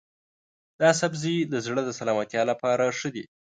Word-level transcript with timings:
دا 0.81 0.89
سبزی 1.01 1.35
د 1.53 1.55
زړه 1.65 1.81
د 1.85 1.89
سلامتیا 1.99 2.41
لپاره 2.51 2.85
ښه 2.97 3.09
دی. 3.15 3.25